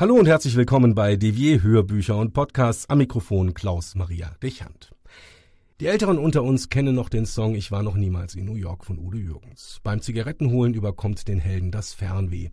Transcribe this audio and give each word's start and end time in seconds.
Hallo 0.00 0.14
und 0.14 0.28
herzlich 0.28 0.54
willkommen 0.54 0.94
bei 0.94 1.16
Devier 1.16 1.60
Hörbücher 1.60 2.16
und 2.16 2.32
Podcasts 2.32 2.88
am 2.88 2.98
Mikrofon 2.98 3.52
Klaus 3.52 3.96
Maria 3.96 4.30
Dechant. 4.40 4.94
Die 5.80 5.86
Älteren 5.86 6.18
unter 6.18 6.44
uns 6.44 6.68
kennen 6.68 6.94
noch 6.94 7.08
den 7.08 7.26
Song 7.26 7.56
Ich 7.56 7.72
war 7.72 7.82
noch 7.82 7.96
niemals 7.96 8.36
in 8.36 8.44
New 8.44 8.54
York 8.54 8.84
von 8.84 9.00
Udo 9.00 9.18
Jürgens. 9.18 9.80
Beim 9.82 10.00
Zigarettenholen 10.00 10.72
überkommt 10.72 11.26
den 11.26 11.40
Helden 11.40 11.72
das 11.72 11.94
Fernweh. 11.94 12.50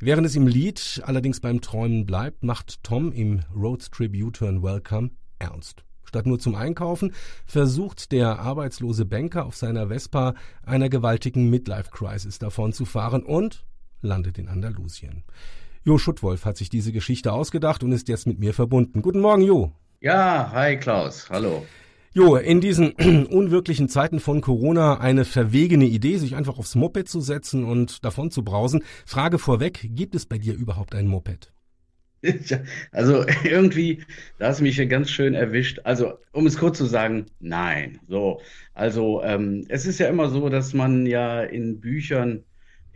Während 0.00 0.26
es 0.26 0.36
im 0.36 0.46
Lied 0.46 1.02
allerdings 1.04 1.40
beim 1.40 1.60
Träumen 1.60 2.06
bleibt, 2.06 2.42
macht 2.42 2.82
Tom 2.82 3.12
im 3.12 3.40
Roadtrip 3.54 4.14
U-Turn 4.14 4.62
Welcome 4.62 5.10
ernst. 5.38 5.84
Statt 6.02 6.24
nur 6.24 6.38
zum 6.38 6.54
Einkaufen 6.54 7.12
versucht 7.44 8.10
der 8.10 8.38
arbeitslose 8.38 9.04
Banker 9.04 9.44
auf 9.44 9.54
seiner 9.54 9.88
Vespa 9.88 10.32
einer 10.62 10.88
gewaltigen 10.88 11.50
Midlife-Crisis 11.50 12.38
davon 12.38 12.72
zu 12.72 12.86
fahren 12.86 13.22
und 13.22 13.66
landet 14.00 14.38
in 14.38 14.48
Andalusien. 14.48 15.24
Jo 15.86 15.98
Schuttwolf 15.98 16.44
hat 16.44 16.56
sich 16.56 16.68
diese 16.68 16.90
Geschichte 16.90 17.32
ausgedacht 17.32 17.84
und 17.84 17.92
ist 17.92 18.08
jetzt 18.08 18.26
mit 18.26 18.40
mir 18.40 18.52
verbunden. 18.52 19.02
Guten 19.02 19.20
Morgen, 19.20 19.42
Jo. 19.42 19.70
Ja, 20.00 20.50
hi 20.52 20.76
Klaus, 20.76 21.30
hallo. 21.30 21.64
Jo, 22.12 22.34
in 22.34 22.60
diesen 22.60 22.90
unwirklichen 23.30 23.88
Zeiten 23.88 24.18
von 24.18 24.40
Corona 24.40 24.98
eine 24.98 25.24
verwegene 25.24 25.84
Idee, 25.84 26.16
sich 26.16 26.34
einfach 26.34 26.58
aufs 26.58 26.74
Moped 26.74 27.08
zu 27.08 27.20
setzen 27.20 27.62
und 27.62 28.04
davon 28.04 28.32
zu 28.32 28.42
brausen. 28.42 28.82
Frage 29.04 29.38
vorweg, 29.38 29.88
gibt 29.94 30.16
es 30.16 30.26
bei 30.26 30.38
dir 30.38 30.54
überhaupt 30.54 30.92
ein 30.96 31.06
Moped? 31.06 31.52
Also 32.90 33.24
irgendwie, 33.44 34.02
da 34.40 34.48
hast 34.48 34.58
du 34.58 34.64
mich 34.64 34.74
hier 34.74 34.86
ganz 34.86 35.08
schön 35.08 35.34
erwischt. 35.34 35.78
Also, 35.84 36.14
um 36.32 36.48
es 36.48 36.58
kurz 36.58 36.78
zu 36.78 36.86
sagen, 36.86 37.26
nein. 37.38 38.00
So, 38.08 38.40
also 38.74 39.22
ähm, 39.22 39.64
es 39.68 39.86
ist 39.86 40.00
ja 40.00 40.08
immer 40.08 40.30
so, 40.30 40.48
dass 40.48 40.74
man 40.74 41.06
ja 41.06 41.44
in 41.44 41.78
Büchern 41.78 42.42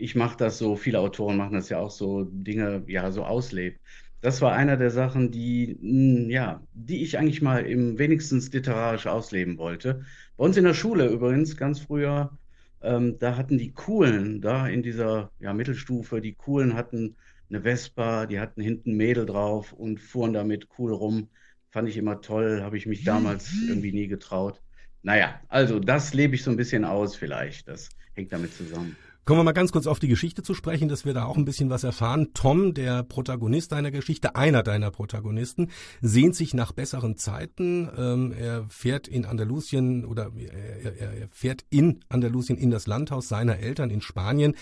ich 0.01 0.15
mache 0.15 0.37
das 0.37 0.59
so, 0.59 0.77
viele 0.77 1.01
Autoren 1.01 1.37
machen 1.37 1.55
das 1.55 1.69
ja 1.69 1.79
auch 1.79 1.91
so, 1.91 2.25
Dinge 2.25 2.85
ja 2.87 3.11
so 3.11 3.25
auslebt. 3.25 3.81
Das 4.21 4.43
war 4.43 4.53
einer 4.53 4.77
der 4.77 4.91
Sachen, 4.91 5.31
die, 5.31 5.79
mh, 5.81 6.19
hm, 6.25 6.31
ja, 6.31 6.63
die 6.75 7.03
ich 7.03 7.19
eigentlich 7.19 7.43
mal 7.43 7.65
im 7.67 7.99
wenigstens 7.99 8.53
literarisch 8.53 9.07
ausleben 9.07 9.59
wollte. 9.59 10.05
Bei 10.37 10.45
uns 10.45 10.57
in 10.57 10.65
der 10.65 10.75
Schule 10.75 11.09
übrigens, 11.09 11.57
ganz 11.57 11.81
früher, 11.81 12.39
ähm, 12.83 13.19
da 13.19 13.37
hatten 13.37 13.59
die 13.59 13.73
Coolen, 13.73 14.41
da 14.41 14.67
in 14.69 14.83
dieser 14.83 15.31
ja, 15.41 15.53
Mittelstufe, 15.53 16.21
die 16.21 16.35
Coolen 16.35 16.75
hatten 16.75 17.17
eine 17.49 17.63
Vespa, 17.63 18.27
die 18.27 18.41
hatten 18.41 18.61
hinten 18.61 18.97
Mädel 18.97 19.27
drauf 19.27 19.73
und 19.73 20.01
fuhren 20.01 20.33
damit 20.33 20.69
cool 20.79 20.93
rum. 20.93 21.29
Fand 21.71 21.89
ich 21.89 21.97
immer 21.97 22.21
toll, 22.21 22.63
habe 22.63 22.77
ich 22.77 22.87
mich 22.87 23.05
damals 23.05 23.53
irgendwie 23.69 23.93
nie 23.93 24.09
getraut. 24.09 24.61
Naja, 25.03 25.41
also 25.49 25.79
das 25.79 26.15
lebe 26.15 26.35
ich 26.35 26.43
so 26.43 26.51
ein 26.51 26.57
bisschen 26.57 26.85
aus 26.85 27.17
vielleicht. 27.17 27.69
Das 27.69 27.91
hängt 28.15 28.33
damit 28.33 28.53
zusammen. 28.53 28.97
Kommen 29.31 29.43
wir 29.43 29.45
mal 29.45 29.53
ganz 29.53 29.71
kurz 29.71 29.87
auf 29.87 30.01
die 30.01 30.09
Geschichte 30.09 30.43
zu 30.43 30.55
sprechen, 30.55 30.89
dass 30.89 31.05
wir 31.05 31.15
da 31.15 31.25
auch 31.25 31.37
ein 31.37 31.45
bisschen 31.45 31.71
was 31.71 31.85
erfahren. 31.85 32.31
Tom, 32.35 32.75
der 32.75 33.05
Protagonist 33.05 33.71
deiner 33.71 33.93
Geschichte, 33.93 34.35
einer 34.35 34.65
deiner 34.65 34.91
Protagonisten, 34.91 35.69
sehnt 36.01 36.35
sich 36.35 36.53
nach 36.53 36.73
besseren 36.73 37.17
Zeiten. 37.17 37.89
Ähm, 37.97 38.35
er 38.37 38.65
fährt 38.69 39.07
in 39.07 39.27
Andalusien 39.27 40.05
oder 40.05 40.33
er, 40.37 40.99
er, 40.99 41.13
er 41.13 41.29
fährt 41.29 41.65
in 41.71 42.01
Andalusien 42.09 42.59
in 42.59 42.73
das 42.73 42.89
Landhaus 42.89 43.29
seiner 43.29 43.61
Eltern 43.61 43.91
in 43.91 44.01
Spanien. 44.01 44.57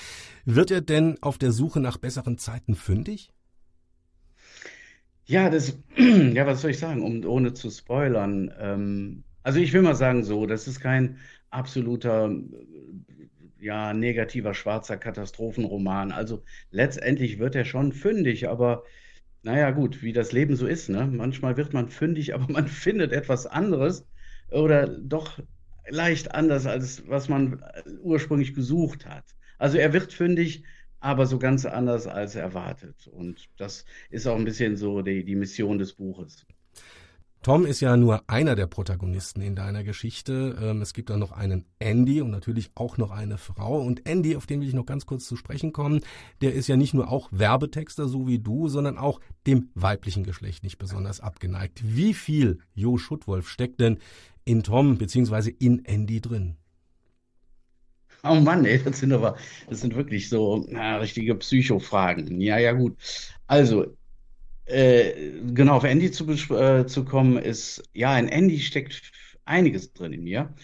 Wird 0.44 0.70
er 0.70 0.82
denn 0.82 1.16
auf 1.22 1.38
der 1.38 1.52
Suche 1.52 1.80
nach 1.80 1.96
besseren 1.96 2.36
Zeiten 2.36 2.74
fündig? 2.74 3.32
Ja, 5.24 5.48
das, 5.48 5.78
ja, 5.96 6.46
was 6.46 6.60
soll 6.60 6.72
ich 6.72 6.78
sagen, 6.78 7.00
um, 7.00 7.24
ohne 7.24 7.54
zu 7.54 7.70
spoilern. 7.70 8.52
Ähm, 8.60 9.24
also 9.42 9.60
ich 9.60 9.72
will 9.72 9.80
mal 9.80 9.94
sagen 9.94 10.24
so, 10.24 10.44
das 10.44 10.68
ist 10.68 10.80
kein 10.80 11.16
absoluter 11.48 12.30
ja, 13.60 13.92
negativer 13.94 14.54
schwarzer 14.54 14.96
Katastrophenroman. 14.96 16.12
Also 16.12 16.42
letztendlich 16.70 17.38
wird 17.38 17.54
er 17.54 17.64
schon 17.64 17.92
fündig, 17.92 18.48
aber 18.48 18.84
naja, 19.42 19.70
gut, 19.70 20.02
wie 20.02 20.12
das 20.12 20.32
Leben 20.32 20.56
so 20.56 20.66
ist, 20.66 20.88
ne? 20.88 21.06
Manchmal 21.06 21.56
wird 21.56 21.72
man 21.72 21.88
fündig, 21.88 22.34
aber 22.34 22.50
man 22.52 22.68
findet 22.68 23.12
etwas 23.12 23.46
anderes 23.46 24.06
oder 24.50 24.88
doch 24.88 25.38
leicht 25.88 26.34
anders, 26.34 26.66
als 26.66 27.08
was 27.08 27.28
man 27.28 27.64
ursprünglich 28.02 28.54
gesucht 28.54 29.06
hat. 29.06 29.24
Also 29.58 29.78
er 29.78 29.92
wird 29.92 30.12
fündig, 30.12 30.64
aber 31.00 31.26
so 31.26 31.38
ganz 31.38 31.64
anders 31.66 32.06
als 32.06 32.34
erwartet. 32.34 33.06
Und 33.08 33.48
das 33.56 33.84
ist 34.10 34.26
auch 34.26 34.36
ein 34.36 34.44
bisschen 34.44 34.76
so 34.76 35.02
die, 35.02 35.24
die 35.24 35.36
Mission 35.36 35.78
des 35.78 35.94
Buches. 35.94 36.46
Tom 37.42 37.64
ist 37.64 37.80
ja 37.80 37.96
nur 37.96 38.28
einer 38.28 38.56
der 38.56 38.66
Protagonisten 38.66 39.40
in 39.40 39.54
deiner 39.54 39.84
Geschichte. 39.84 40.58
Ähm, 40.60 40.82
es 40.82 40.92
gibt 40.92 41.08
da 41.08 41.16
noch 41.16 41.30
einen 41.30 41.64
Andy 41.78 42.20
und 42.20 42.30
natürlich 42.30 42.70
auch 42.74 42.98
noch 42.98 43.12
eine 43.12 43.38
Frau. 43.38 43.80
Und 43.80 44.08
Andy, 44.08 44.34
auf 44.34 44.46
den 44.46 44.60
will 44.60 44.68
ich 44.68 44.74
noch 44.74 44.86
ganz 44.86 45.06
kurz 45.06 45.24
zu 45.24 45.36
sprechen 45.36 45.72
kommen, 45.72 46.00
der 46.42 46.54
ist 46.54 46.66
ja 46.66 46.76
nicht 46.76 46.94
nur 46.94 47.10
auch 47.10 47.28
Werbetexter, 47.30 48.08
so 48.08 48.26
wie 48.26 48.40
du, 48.40 48.68
sondern 48.68 48.98
auch 48.98 49.20
dem 49.46 49.70
weiblichen 49.74 50.24
Geschlecht 50.24 50.64
nicht 50.64 50.78
besonders 50.78 51.20
abgeneigt. 51.20 51.80
Wie 51.84 52.12
viel 52.12 52.58
Jo 52.74 52.98
Schuttwolf 52.98 53.48
steckt 53.48 53.80
denn 53.80 53.98
in 54.44 54.64
Tom 54.64 54.98
bzw. 54.98 55.50
in 55.58 55.84
Andy 55.84 56.20
drin? 56.20 56.56
Oh 58.24 58.34
Mann, 58.34 58.64
ey, 58.64 58.82
das 58.82 58.98
sind 58.98 59.12
aber, 59.12 59.36
das 59.68 59.80
sind 59.80 59.94
wirklich 59.94 60.28
so 60.28 60.66
na, 60.68 60.96
richtige 60.96 61.36
Psychofragen. 61.36 62.40
Ja, 62.40 62.58
ja, 62.58 62.72
gut. 62.72 62.96
Also, 63.46 63.96
äh, 64.68 65.32
genau, 65.52 65.76
auf 65.76 65.84
Andy 65.84 66.10
zu, 66.10 66.26
äh, 66.54 66.86
zu 66.86 67.04
kommen, 67.04 67.38
ist, 67.38 67.82
ja, 67.94 68.18
in 68.18 68.28
Andy 68.28 68.60
steckt 68.60 69.12
einiges 69.44 69.92
drin 69.92 70.12
in 70.12 70.24
mir. 70.24 70.54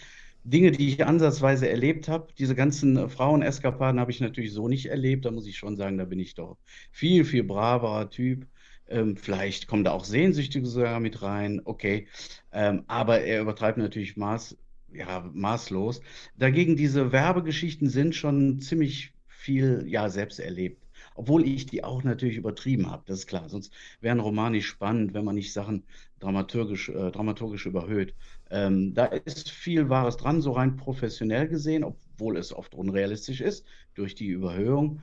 Dinge, 0.43 0.71
die 0.71 0.89
ich 0.89 1.03
ansatzweise 1.03 1.67
erlebt 1.67 2.07
habe. 2.07 2.27
Diese 2.37 2.53
ganzen 2.53 3.09
Frauen-Eskapaden 3.09 3.99
habe 3.99 4.11
ich 4.11 4.21
natürlich 4.21 4.53
so 4.53 4.67
nicht 4.67 4.85
erlebt. 4.85 5.25
Da 5.25 5.31
muss 5.31 5.47
ich 5.47 5.57
schon 5.57 5.75
sagen, 5.75 5.97
da 5.97 6.05
bin 6.05 6.19
ich 6.19 6.35
doch 6.35 6.57
viel, 6.91 7.25
viel 7.25 7.43
braverer 7.43 8.11
Typ. 8.11 8.45
Ähm, 8.87 9.17
vielleicht 9.17 9.67
kommen 9.67 9.83
da 9.83 9.91
auch 9.91 10.05
Sehnsüchtige 10.05 10.67
sogar 10.67 10.99
mit 10.99 11.23
rein. 11.23 11.61
Okay. 11.65 12.07
Ähm, 12.51 12.83
aber 12.87 13.21
er 13.21 13.41
übertreibt 13.41 13.79
natürlich 13.79 14.17
maß, 14.17 14.55
ja, 14.93 15.27
maßlos. 15.33 16.01
Dagegen, 16.37 16.75
diese 16.77 17.11
Werbegeschichten 17.11 17.89
sind 17.89 18.15
schon 18.15 18.59
ziemlich 18.59 19.13
viel, 19.27 19.83
ja, 19.87 20.09
selbst 20.09 20.39
erlebt 20.39 20.84
obwohl 21.15 21.47
ich 21.47 21.65
die 21.65 21.83
auch 21.83 22.03
natürlich 22.03 22.37
übertrieben 22.37 22.91
habe, 22.91 23.03
das 23.07 23.19
ist 23.19 23.27
klar. 23.27 23.49
Sonst 23.49 23.73
wäre 24.01 24.15
ein 24.15 24.19
Roman 24.19 24.51
nicht 24.51 24.67
spannend, 24.67 25.13
wenn 25.13 25.25
man 25.25 25.35
nicht 25.35 25.53
Sachen 25.53 25.83
dramaturgisch, 26.19 26.89
äh, 26.89 27.11
dramaturgisch 27.11 27.65
überhöht. 27.65 28.13
Ähm, 28.51 28.93
da 28.93 29.05
ist 29.05 29.49
viel 29.49 29.89
Wahres 29.89 30.17
dran, 30.17 30.41
so 30.41 30.51
rein 30.51 30.75
professionell 30.75 31.47
gesehen, 31.47 31.83
obwohl 31.83 32.37
es 32.37 32.53
oft 32.53 32.75
unrealistisch 32.75 33.41
ist 33.41 33.65
durch 33.95 34.13
die 34.13 34.27
Überhöhung. 34.27 35.01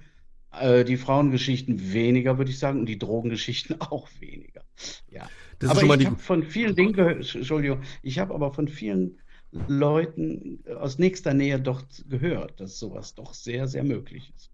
Äh, 0.53 0.85
die 0.85 0.99
Frauengeschichten 0.99 1.93
weniger, 1.93 2.39
würde 2.39 2.51
ich 2.51 2.59
sagen, 2.59 2.81
und 2.81 2.87
die 2.87 2.99
Drogengeschichten 2.99 3.77
auch 3.81 4.09
weniger. 4.21 4.63
Ja. 5.11 5.29
Das 5.59 5.71
aber 5.71 5.97
ich 5.99 6.07
habe 6.07 6.19
von 6.19 6.43
vielen 6.43 6.77
Dingen 6.77 6.93
gehört, 6.93 7.35
Entschuldigung, 7.35 7.83
ich 8.03 8.19
habe 8.19 8.35
aber 8.35 8.53
von 8.53 8.69
vielen 8.69 9.19
Leuten 9.51 10.65
aus 10.79 10.99
nächster 10.99 11.35
Nähe 11.35 11.61
doch 11.61 11.83
gehört, 12.09 12.61
dass 12.61 12.79
sowas 12.79 13.15
doch 13.15 13.35
sehr, 13.35 13.69
sehr 13.69 13.85
möglich 13.85 14.33
ist. 14.35 14.52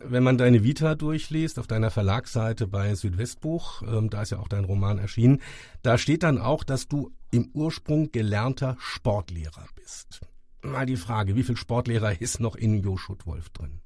Wenn 0.00 0.22
man 0.22 0.38
deine 0.38 0.62
Vita 0.62 0.94
durchliest 0.94 1.58
auf 1.58 1.66
deiner 1.66 1.90
Verlagsseite 1.90 2.68
bei 2.68 2.94
Südwestbuch, 2.94 3.82
ähm, 3.82 4.10
da 4.10 4.22
ist 4.22 4.30
ja 4.30 4.38
auch 4.38 4.48
dein 4.48 4.64
Roman 4.64 4.98
erschienen, 4.98 5.40
da 5.82 5.98
steht 5.98 6.22
dann 6.22 6.38
auch, 6.38 6.62
dass 6.62 6.86
du 6.86 7.10
im 7.32 7.50
Ursprung 7.52 8.12
gelernter 8.12 8.76
Sportlehrer 8.78 9.66
bist. 9.74 10.20
Mal 10.62 10.86
die 10.86 10.96
Frage, 10.96 11.34
wie 11.34 11.42
viel 11.42 11.56
Sportlehrer 11.56 12.20
ist 12.20 12.38
noch 12.38 12.54
in 12.54 12.80
Jo 12.80 12.96
Schuttwolf 12.96 13.50
drin? 13.50 13.80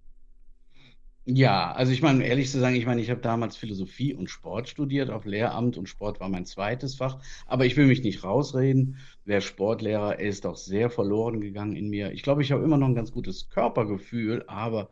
Ja, 1.24 1.72
also 1.72 1.92
ich 1.92 2.02
meine, 2.02 2.24
ehrlich 2.26 2.50
zu 2.50 2.58
sagen, 2.58 2.74
ich 2.74 2.84
meine, 2.84 3.00
ich 3.00 3.08
habe 3.08 3.20
damals 3.20 3.56
Philosophie 3.56 4.12
und 4.12 4.28
Sport 4.28 4.68
studiert, 4.68 5.08
auf 5.08 5.24
Lehramt 5.24 5.76
und 5.76 5.88
Sport 5.88 6.18
war 6.18 6.28
mein 6.28 6.46
zweites 6.46 6.96
Fach. 6.96 7.20
Aber 7.46 7.64
ich 7.64 7.76
will 7.76 7.86
mich 7.86 8.02
nicht 8.02 8.24
rausreden. 8.24 8.98
Wer 9.24 9.40
Sportlehrer 9.40 10.18
ist, 10.18 10.46
auch 10.46 10.56
sehr 10.56 10.90
verloren 10.90 11.40
gegangen 11.40 11.76
in 11.76 11.90
mir. 11.90 12.10
Ich 12.12 12.24
glaube, 12.24 12.42
ich 12.42 12.50
habe 12.50 12.64
immer 12.64 12.76
noch 12.76 12.88
ein 12.88 12.96
ganz 12.96 13.12
gutes 13.12 13.50
Körpergefühl, 13.50 14.44
aber 14.48 14.90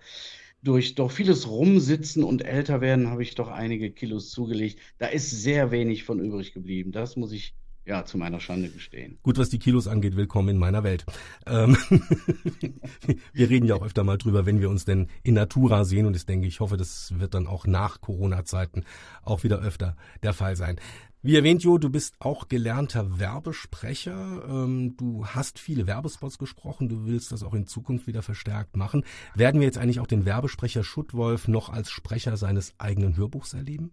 durch 0.62 0.94
doch 0.94 1.10
vieles 1.10 1.48
Rumsitzen 1.48 2.24
und 2.24 2.42
älter 2.42 2.80
werden 2.80 3.08
habe 3.08 3.22
ich 3.22 3.34
doch 3.34 3.48
einige 3.48 3.90
Kilos 3.92 4.30
zugelegt. 4.30 4.80
Da 4.98 5.06
ist 5.06 5.30
sehr 5.30 5.70
wenig 5.70 6.04
von 6.04 6.20
übrig 6.20 6.52
geblieben. 6.52 6.92
Das 6.92 7.16
muss 7.16 7.32
ich 7.32 7.54
ja 7.90 8.04
zu 8.04 8.16
meiner 8.16 8.40
Schande 8.40 8.68
gestehen. 8.68 9.18
Gut, 9.22 9.36
was 9.36 9.48
die 9.48 9.58
Kilos 9.58 9.88
angeht, 9.88 10.16
willkommen 10.16 10.50
in 10.50 10.58
meiner 10.58 10.84
Welt. 10.84 11.04
Ähm, 11.44 11.76
wir 13.32 13.50
reden 13.50 13.66
ja 13.66 13.74
auch 13.74 13.84
öfter 13.84 14.04
mal 14.04 14.16
drüber, 14.16 14.46
wenn 14.46 14.60
wir 14.60 14.70
uns 14.70 14.84
denn 14.84 15.08
in 15.24 15.34
Natura 15.34 15.84
sehen 15.84 16.06
und 16.06 16.14
ich 16.14 16.24
denke, 16.24 16.46
ich 16.46 16.60
hoffe, 16.60 16.76
das 16.76 17.18
wird 17.18 17.34
dann 17.34 17.48
auch 17.48 17.66
nach 17.66 18.00
Corona-Zeiten 18.00 18.84
auch 19.22 19.42
wieder 19.42 19.58
öfter 19.58 19.96
der 20.22 20.32
Fall 20.32 20.54
sein. 20.54 20.80
Wie 21.22 21.36
erwähnt, 21.36 21.64
Jo, 21.64 21.78
du 21.78 21.90
bist 21.90 22.14
auch 22.20 22.48
gelernter 22.48 23.18
Werbesprecher. 23.18 24.42
Ähm, 24.48 24.96
du 24.96 25.26
hast 25.26 25.58
viele 25.58 25.86
Werbespots 25.86 26.38
gesprochen. 26.38 26.88
Du 26.88 27.04
willst 27.04 27.32
das 27.32 27.42
auch 27.42 27.52
in 27.52 27.66
Zukunft 27.66 28.06
wieder 28.06 28.22
verstärkt 28.22 28.76
machen. 28.76 29.04
Werden 29.34 29.60
wir 29.60 29.66
jetzt 29.66 29.76
eigentlich 29.76 30.00
auch 30.00 30.06
den 30.06 30.24
Werbesprecher 30.24 30.82
Schuttwolf 30.82 31.46
noch 31.46 31.68
als 31.68 31.90
Sprecher 31.90 32.36
seines 32.38 32.72
eigenen 32.78 33.16
Hörbuchs 33.16 33.52
erleben? 33.52 33.90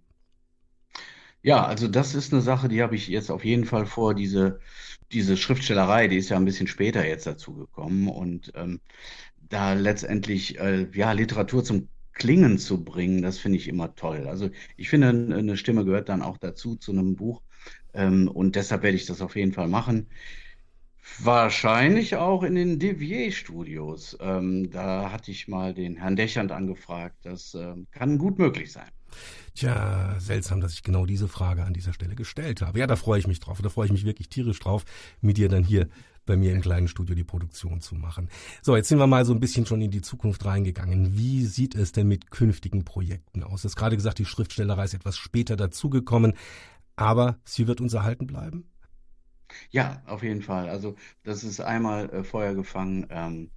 Ja, 1.44 1.66
also 1.66 1.88
das 1.88 2.14
ist 2.16 2.34
eine 2.34 2.42
Sache, 2.42 2.68
die 2.68 2.82
habe 2.82 2.96
ich 2.96 3.08
jetzt 3.08 3.30
auf 3.32 3.46
jeden 3.46 3.66
Fall 3.66 3.86
vor. 3.86 4.14
Diese, 4.14 4.60
diese 5.12 5.38
Schriftstellerei, 5.38 6.08
die 6.08 6.18
ist 6.18 6.30
ja 6.30 6.36
ein 6.38 6.46
bisschen 6.46 6.68
später 6.68 7.08
jetzt 7.08 7.26
dazu 7.26 7.54
gekommen 7.56 8.08
und 8.10 8.52
ähm, 8.56 8.82
da 9.38 9.74
letztendlich 9.74 10.60
äh, 10.60 10.90
ja 10.94 11.12
Literatur 11.14 11.64
zum 11.64 11.90
Klingen 12.14 12.58
zu 12.58 12.84
bringen, 12.84 13.22
das 13.22 13.38
finde 13.40 13.58
ich 13.60 13.68
immer 13.68 13.96
toll. 13.96 14.28
Also 14.28 14.50
ich 14.76 14.90
finde, 14.90 15.10
eine 15.10 15.56
Stimme 15.58 15.86
gehört 15.86 16.10
dann 16.10 16.22
auch 16.24 16.38
dazu, 16.38 16.76
zu 16.76 16.92
einem 16.92 17.16
Buch. 17.16 17.42
Ähm, 17.94 18.28
und 18.28 18.56
deshalb 18.56 18.84
werde 18.84 18.98
ich 18.98 19.06
das 19.06 19.22
auf 19.22 19.36
jeden 19.36 19.54
Fall 19.54 19.68
machen. 19.68 20.10
Wahrscheinlich 21.20 22.16
auch 22.16 22.44
in 22.44 22.56
den 22.56 22.80
Devier-Studios. 22.80 24.18
Ähm, 24.22 24.70
da 24.72 25.12
hatte 25.12 25.32
ich 25.32 25.48
mal 25.48 25.74
den 25.74 25.98
Herrn 25.98 26.16
Dächern 26.16 26.50
angefragt. 26.52 27.18
Das 27.24 27.54
äh, 27.56 27.76
kann 27.92 28.18
gut 28.20 28.40
möglich 28.40 28.72
sein. 28.72 28.90
Tja, 29.56 30.16
seltsam, 30.20 30.62
dass 30.62 30.74
ich 30.74 30.84
genau 30.84 31.06
diese 31.06 31.28
Frage 31.28 31.64
an 31.64 31.74
dieser 31.74 31.94
Stelle 31.94 32.16
gestellt 32.16 32.62
habe. 32.62 32.80
Ja, 32.80 32.88
da 32.88 32.96
freue 32.96 33.20
ich 33.20 33.28
mich 33.28 33.40
drauf. 33.40 33.60
Da 33.62 33.70
freue 33.70 33.88
ich 33.88 33.92
mich 33.92 34.06
wirklich 34.06 34.30
tierisch 34.30 34.60
drauf, 34.60 34.86
mit 35.22 35.38
dir 35.38 35.50
dann 35.50 35.64
hier 35.64 35.88
bei 36.28 36.38
mir 36.38 36.54
im 36.54 36.62
kleinen 36.62 36.88
Studio 36.88 37.16
die 37.16 37.24
Produktion 37.24 37.82
zu 37.82 37.96
machen. 37.96 38.30
So, 38.62 38.76
jetzt 38.76 38.90
sind 38.90 39.00
wir 39.00 39.08
mal 39.08 39.26
so 39.26 39.34
ein 39.34 39.40
bisschen 39.40 39.66
schon 39.66 39.82
in 39.82 39.90
die 39.90 40.02
Zukunft 40.02 40.46
reingegangen. 40.46 41.18
Wie 41.18 41.46
sieht 41.46 41.74
es 41.74 41.92
denn 41.92 42.08
mit 42.08 42.30
künftigen 42.30 42.86
Projekten 42.86 43.44
aus? 43.44 43.64
Du 43.64 43.70
hast 43.70 43.76
gerade 43.76 43.96
gesagt, 43.96 44.20
die 44.20 44.26
Schriftstellerei 44.26 44.84
ist 44.84 44.94
etwas 44.94 45.18
später 45.18 45.56
dazugekommen, 45.56 46.34
aber 46.96 47.40
sie 47.46 47.66
wird 47.66 47.82
uns 47.82 47.94
erhalten 47.94 48.28
bleiben? 48.28 48.70
Ja, 49.72 50.04
auf 50.06 50.24
jeden 50.24 50.42
Fall. 50.42 50.70
Also 50.70 50.96
das 51.24 51.44
ist 51.44 51.62
einmal 51.62 52.10
äh, 52.10 52.24
Feuer 52.24 52.54
gefangen, 52.54 53.08
ähm, 53.10 53.50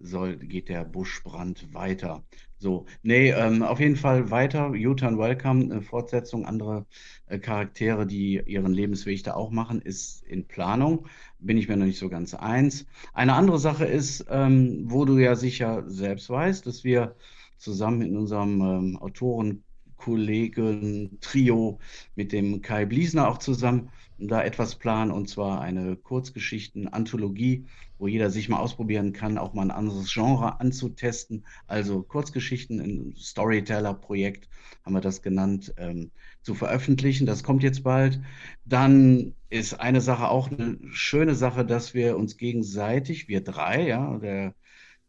soll, 0.00 0.36
geht 0.36 0.68
der 0.68 0.84
Buschbrand 0.84 1.72
weiter. 1.74 2.24
So, 2.58 2.86
nee, 3.02 3.30
ähm, 3.30 3.62
auf 3.62 3.78
jeden 3.80 3.96
Fall 3.96 4.30
weiter. 4.30 4.70
U-Turn 4.70 5.18
Welcome, 5.18 5.64
eine 5.64 5.82
Fortsetzung, 5.82 6.44
andere 6.44 6.86
äh, 7.26 7.38
Charaktere, 7.38 8.06
die 8.06 8.42
ihren 8.46 8.72
Lebensweg 8.72 9.22
da 9.22 9.34
auch 9.34 9.50
machen, 9.50 9.80
ist 9.80 10.24
in 10.24 10.46
Planung. 10.46 11.06
Bin 11.38 11.56
ich 11.56 11.68
mir 11.68 11.76
noch 11.76 11.86
nicht 11.86 11.98
so 11.98 12.08
ganz 12.08 12.34
eins. 12.34 12.86
Eine 13.12 13.34
andere 13.34 13.58
Sache 13.58 13.84
ist, 13.84 14.26
ähm, 14.28 14.84
wo 14.86 15.04
du 15.04 15.18
ja 15.18 15.36
sicher 15.36 15.84
selbst 15.88 16.30
weißt, 16.30 16.66
dass 16.66 16.82
wir 16.82 17.14
zusammen 17.58 18.02
in 18.02 18.16
unserem 18.16 18.60
ähm, 18.60 18.96
Autorenkollegen 18.96 19.67
Trio 19.98 21.78
mit 22.14 22.32
dem 22.32 22.62
Kai 22.62 22.86
Bliesner 22.86 23.28
auch 23.28 23.38
zusammen 23.38 23.90
da 24.18 24.42
etwas 24.42 24.74
planen, 24.74 25.12
und 25.12 25.28
zwar 25.28 25.60
eine 25.60 25.96
Kurzgeschichten-Anthologie, 25.96 27.66
wo 27.98 28.08
jeder 28.08 28.30
sich 28.30 28.48
mal 28.48 28.58
ausprobieren 28.58 29.12
kann, 29.12 29.38
auch 29.38 29.54
mal 29.54 29.62
ein 29.62 29.70
anderes 29.70 30.12
Genre 30.12 30.60
anzutesten. 30.60 31.46
Also 31.66 32.02
Kurzgeschichten, 32.02 32.80
ein 32.80 33.14
Storyteller-Projekt 33.16 34.48
haben 34.84 34.94
wir 34.94 35.00
das 35.00 35.22
genannt, 35.22 35.72
ähm, 35.76 36.10
zu 36.42 36.54
veröffentlichen. 36.54 37.26
Das 37.26 37.44
kommt 37.44 37.62
jetzt 37.62 37.84
bald. 37.84 38.20
Dann 38.64 39.34
ist 39.50 39.74
eine 39.74 40.00
Sache 40.00 40.28
auch 40.28 40.50
eine 40.50 40.78
schöne 40.90 41.34
Sache, 41.34 41.64
dass 41.64 41.94
wir 41.94 42.16
uns 42.16 42.36
gegenseitig, 42.36 43.28
wir 43.28 43.42
drei, 43.42 43.86
ja, 43.86 44.18
der 44.18 44.54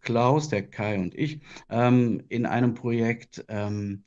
Klaus, 0.01 0.49
der 0.49 0.63
Kai 0.67 0.99
und 0.99 1.15
ich, 1.15 1.41
ähm, 1.69 2.23
in 2.29 2.45
einem 2.45 2.73
Projekt 2.73 3.43
ähm, 3.49 4.05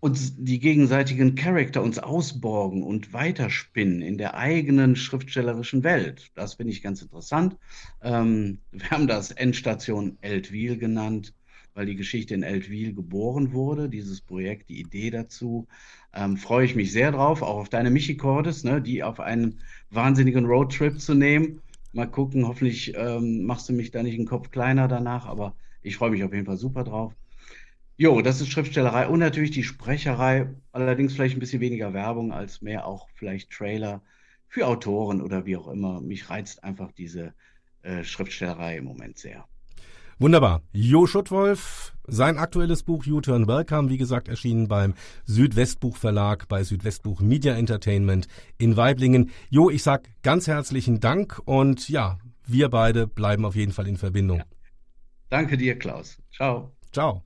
uns 0.00 0.34
die 0.36 0.58
gegenseitigen 0.58 1.34
Charakter 1.34 1.82
uns 1.82 1.98
ausborgen 1.98 2.82
und 2.82 3.12
weiterspinnen 3.12 4.00
in 4.00 4.16
der 4.16 4.34
eigenen 4.34 4.96
schriftstellerischen 4.96 5.84
Welt. 5.84 6.30
Das 6.34 6.54
finde 6.54 6.72
ich 6.72 6.82
ganz 6.82 7.02
interessant. 7.02 7.56
Ähm, 8.02 8.58
wir 8.72 8.90
haben 8.90 9.06
das 9.06 9.30
Endstation 9.30 10.16
Eltville 10.22 10.78
genannt, 10.78 11.34
weil 11.74 11.86
die 11.86 11.96
Geschichte 11.96 12.34
in 12.34 12.42
Eltville 12.42 12.94
geboren 12.94 13.52
wurde, 13.52 13.88
dieses 13.88 14.22
Projekt, 14.22 14.70
die 14.70 14.80
Idee 14.80 15.10
dazu. 15.10 15.68
Ähm, 16.14 16.38
freue 16.38 16.64
ich 16.64 16.74
mich 16.74 16.92
sehr 16.92 17.12
drauf, 17.12 17.42
auch 17.42 17.58
auf 17.58 17.68
deine 17.68 17.90
Michi 17.90 18.16
Cordes, 18.16 18.64
ne, 18.64 18.80
die 18.80 19.02
auf 19.02 19.20
einen 19.20 19.60
wahnsinnigen 19.90 20.46
Roadtrip 20.46 20.98
zu 20.98 21.14
nehmen. 21.14 21.60
Mal 21.92 22.06
gucken, 22.06 22.46
hoffentlich 22.46 22.94
ähm, 22.96 23.44
machst 23.44 23.68
du 23.68 23.72
mich 23.74 23.90
da 23.90 24.02
nicht 24.02 24.16
einen 24.16 24.26
Kopf 24.26 24.50
kleiner 24.50 24.88
danach, 24.88 25.26
aber 25.26 25.54
ich 25.82 25.96
freue 25.96 26.10
mich 26.10 26.24
auf 26.24 26.32
jeden 26.32 26.46
Fall 26.46 26.56
super 26.56 26.84
drauf. 26.84 27.14
Jo, 28.00 28.22
das 28.22 28.40
ist 28.40 28.48
Schriftstellerei 28.48 29.08
und 29.08 29.18
natürlich 29.18 29.50
die 29.50 29.62
Sprecherei, 29.62 30.48
allerdings 30.72 31.12
vielleicht 31.12 31.36
ein 31.36 31.40
bisschen 31.40 31.60
weniger 31.60 31.92
Werbung 31.92 32.32
als 32.32 32.62
mehr 32.62 32.86
auch 32.86 33.10
vielleicht 33.14 33.50
Trailer 33.50 34.00
für 34.48 34.66
Autoren 34.66 35.20
oder 35.20 35.44
wie 35.44 35.58
auch 35.58 35.68
immer. 35.68 36.00
Mich 36.00 36.30
reizt 36.30 36.64
einfach 36.64 36.92
diese 36.92 37.34
äh, 37.82 38.02
Schriftstellerei 38.02 38.78
im 38.78 38.84
Moment 38.84 39.18
sehr. 39.18 39.44
Wunderbar. 40.18 40.62
Jo 40.72 41.04
Schuttwolf, 41.04 41.92
sein 42.06 42.38
aktuelles 42.38 42.84
Buch 42.84 43.04
U-Turn 43.06 43.46
Welcome, 43.46 43.90
wie 43.90 43.98
gesagt, 43.98 44.28
erschienen 44.28 44.66
beim 44.66 44.94
Südwestbuch 45.26 45.98
Verlag 45.98 46.48
bei 46.48 46.64
Südwestbuch 46.64 47.20
Media 47.20 47.54
Entertainment 47.54 48.28
in 48.56 48.78
Weiblingen. 48.78 49.28
Jo, 49.50 49.68
ich 49.68 49.82
sag 49.82 50.08
ganz 50.22 50.46
herzlichen 50.46 51.00
Dank 51.00 51.38
und 51.44 51.90
ja, 51.90 52.16
wir 52.46 52.70
beide 52.70 53.06
bleiben 53.06 53.44
auf 53.44 53.56
jeden 53.56 53.72
Fall 53.72 53.86
in 53.86 53.98
Verbindung. 53.98 54.38
Ja. 54.38 54.44
Danke 55.28 55.58
dir, 55.58 55.78
Klaus. 55.78 56.16
Ciao. 56.32 56.72
Ciao. 56.92 57.22